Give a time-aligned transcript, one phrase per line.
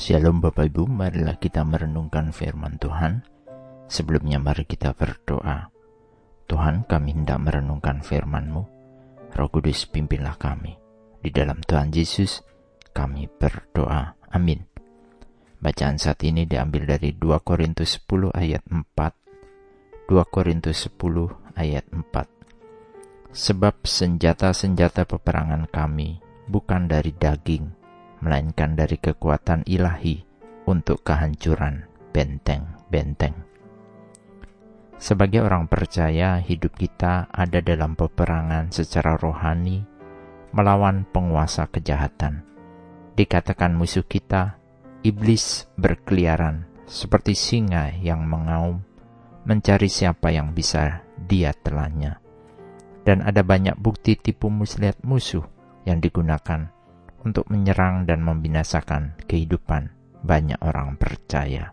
[0.00, 3.20] Shalom Bapak Ibu, marilah kita merenungkan firman Tuhan.
[3.84, 5.68] Sebelumnya mari kita berdoa.
[6.48, 8.64] Tuhan kami hendak merenungkan firman-Mu.
[9.36, 10.72] Roh Kudus pimpinlah kami.
[11.20, 12.40] Di dalam Tuhan Yesus
[12.96, 14.16] kami berdoa.
[14.32, 14.64] Amin.
[15.60, 18.80] Bacaan saat ini diambil dari 2 Korintus 10 ayat 4.
[20.08, 20.96] 2 Korintus 10
[21.60, 23.36] ayat 4.
[23.36, 27.79] Sebab senjata-senjata peperangan kami bukan dari daging,
[28.20, 30.22] melainkan dari kekuatan ilahi
[30.68, 33.36] untuk kehancuran benteng-benteng.
[35.00, 39.80] Sebagai orang percaya, hidup kita ada dalam peperangan secara rohani
[40.52, 42.44] melawan penguasa kejahatan.
[43.16, 44.60] Dikatakan musuh kita,
[45.00, 48.84] iblis berkeliaran seperti singa yang mengaum,
[49.48, 52.20] mencari siapa yang bisa dia telanya.
[53.00, 55.48] Dan ada banyak bukti tipu muslihat musuh
[55.88, 56.68] yang digunakan
[57.24, 59.92] untuk menyerang dan membinasakan kehidupan
[60.24, 61.72] banyak orang percaya.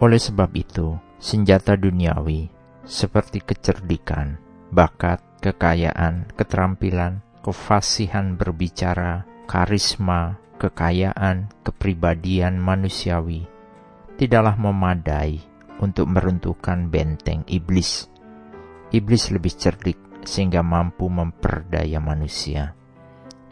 [0.00, 2.50] Oleh sebab itu, senjata duniawi
[2.84, 4.36] seperti kecerdikan,
[4.68, 13.48] bakat, kekayaan, keterampilan, kefasihan berbicara, karisma, kekayaan, kepribadian manusiawi
[14.14, 15.42] tidaklah memadai
[15.82, 18.06] untuk meruntuhkan benteng iblis.
[18.94, 22.72] Iblis lebih cerdik sehingga mampu memperdaya manusia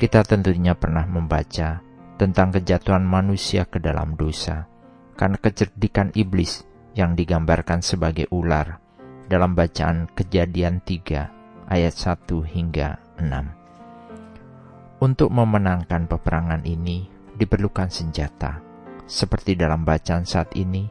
[0.02, 1.78] kita tentunya pernah membaca
[2.18, 4.66] tentang kejatuhan manusia ke dalam dosa
[5.14, 6.66] karena kecerdikan iblis
[6.98, 8.82] yang digambarkan sebagai ular
[9.30, 12.18] dalam bacaan Kejadian 3 ayat 1
[12.50, 15.06] hingga 6.
[15.06, 17.06] Untuk memenangkan peperangan ini
[17.38, 18.58] diperlukan senjata,
[19.06, 20.82] seperti dalam bacaan saat ini,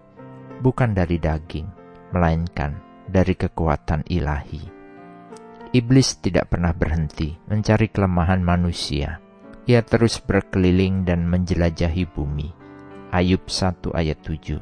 [0.63, 1.67] bukan dari daging,
[2.15, 2.79] melainkan
[3.11, 4.80] dari kekuatan ilahi.
[5.71, 9.23] Iblis tidak pernah berhenti mencari kelemahan manusia.
[9.63, 12.51] Ia terus berkeliling dan menjelajahi bumi.
[13.15, 14.59] Ayub 1 ayat 7.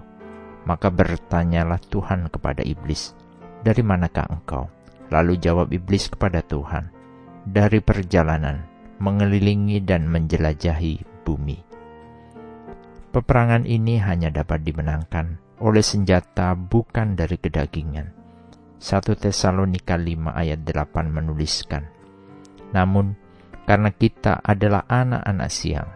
[0.70, 3.18] Maka bertanyalah Tuhan kepada iblis,
[3.66, 4.70] "Dari manakah engkau?"
[5.10, 6.94] Lalu jawab iblis kepada Tuhan,
[7.42, 8.70] "Dari perjalanan
[9.02, 11.58] mengelilingi dan menjelajahi bumi."
[13.10, 18.19] Peperangan ini hanya dapat dimenangkan oleh senjata bukan dari kedagingan,
[18.80, 21.84] 1 Tesalonika 5 ayat 8 menuliskan,
[22.72, 23.12] Namun,
[23.68, 25.92] karena kita adalah anak-anak siang,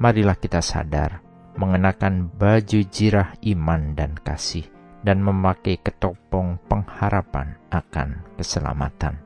[0.00, 1.20] marilah kita sadar,
[1.60, 4.64] mengenakan baju jirah iman dan kasih,
[5.04, 9.20] dan memakai ketopong pengharapan akan keselamatan.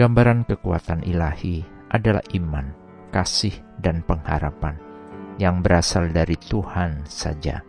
[0.00, 1.60] Gambaran kekuatan ilahi
[1.92, 2.72] adalah iman,
[3.12, 4.80] kasih, dan pengharapan
[5.36, 7.60] yang berasal dari Tuhan saja.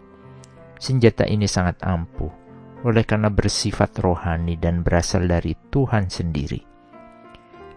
[0.80, 2.41] Senjata ini sangat ampuh
[2.82, 6.62] oleh karena bersifat rohani dan berasal dari Tuhan sendiri.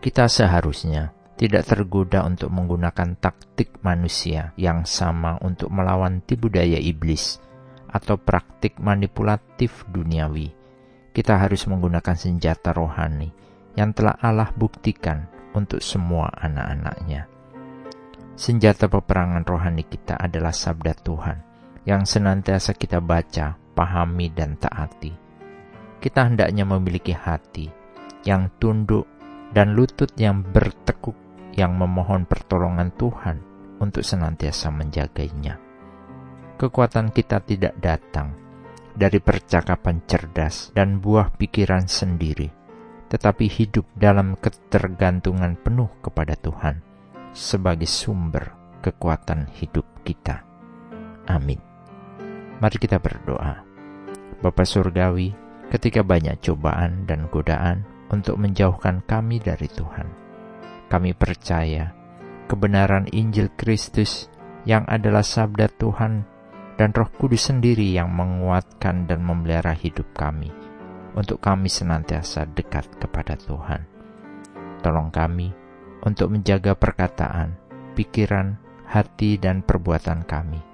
[0.01, 7.41] Kita seharusnya tidak tergoda untuk menggunakan taktik manusia yang sama untuk melawan tipu daya iblis
[7.91, 10.53] atau praktik manipulatif duniawi.
[11.15, 13.31] Kita harus menggunakan senjata rohani
[13.79, 17.31] yang telah Allah buktikan untuk semua anak-anaknya.
[18.35, 21.39] Senjata peperangan rohani kita adalah sabda Tuhan
[21.87, 25.13] yang senantiasa kita baca pahami dan taati.
[25.99, 27.67] Kita hendaknya memiliki hati
[28.25, 29.05] yang tunduk
[29.53, 31.15] dan lutut yang bertekuk
[31.55, 33.39] yang memohon pertolongan Tuhan
[33.79, 35.59] untuk senantiasa menjaganya.
[36.55, 38.35] Kekuatan kita tidak datang
[38.95, 42.47] dari percakapan cerdas dan buah pikiran sendiri,
[43.11, 46.79] tetapi hidup dalam ketergantungan penuh kepada Tuhan
[47.35, 50.47] sebagai sumber kekuatan hidup kita.
[51.27, 51.74] Amin.
[52.63, 53.67] Mari kita berdoa.
[54.39, 55.35] Bapa Surgawi,
[55.75, 57.83] ketika banyak cobaan dan godaan
[58.15, 60.07] untuk menjauhkan kami dari Tuhan,
[60.87, 61.91] kami percaya
[62.47, 64.31] kebenaran Injil Kristus
[64.63, 66.23] yang adalah sabda Tuhan
[66.79, 70.55] dan Roh Kudus sendiri yang menguatkan dan memelihara hidup kami
[71.19, 73.83] untuk kami senantiasa dekat kepada Tuhan.
[74.79, 75.51] Tolong kami
[76.07, 77.57] untuk menjaga perkataan,
[77.99, 80.74] pikiran, hati, dan perbuatan kami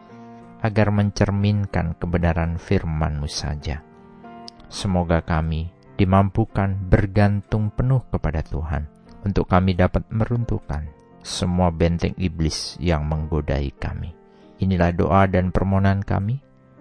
[0.61, 3.81] agar mencerminkan kebenaran firman-Mu saja.
[4.71, 8.89] Semoga kami dimampukan bergantung penuh kepada Tuhan
[9.27, 10.89] untuk kami dapat meruntuhkan
[11.21, 14.17] semua benteng iblis yang menggodai kami.
[14.61, 16.41] Inilah doa dan permohonan kami.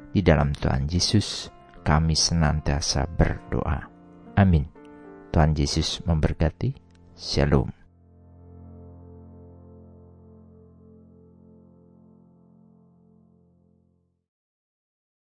[0.10, 1.48] Di dalam Tuhan Yesus,
[1.86, 3.88] kami senantiasa berdoa.
[4.36, 4.68] Amin.
[5.30, 6.74] Tuhan Yesus memberkati.
[7.14, 7.79] Shalom.